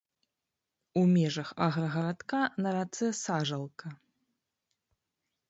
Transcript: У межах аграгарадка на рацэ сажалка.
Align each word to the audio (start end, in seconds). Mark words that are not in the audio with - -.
У 1.01 1.03
межах 1.15 1.51
аграгарадка 1.65 2.41
на 2.67 2.73
рацэ 2.79 3.07
сажалка. 3.21 3.87